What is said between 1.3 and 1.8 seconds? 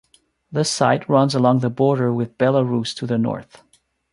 along the